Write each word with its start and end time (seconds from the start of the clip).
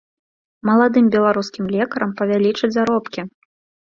Маладым 0.69 1.05
беларускім 1.15 1.65
лекарам 1.75 2.11
павялічаць 2.21 2.71
заробкі. 2.77 3.27